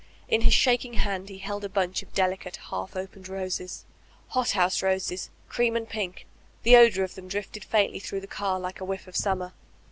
[0.27, 3.85] In his shaking hand he held a bunch of delicate half opened roses,
[4.29, 6.25] hot house roses, cream and pink;
[6.63, 9.53] the odor of them drifted faintly through the car like a whiff of summer.